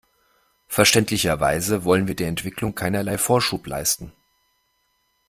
Verständlicherweise 0.67 1.83
wollen 1.83 2.07
wir 2.07 2.15
der 2.15 2.27
Entwicklung 2.27 2.73
keinerlei 2.73 3.19
Vorschub 3.19 3.67
leisten. 3.67 4.11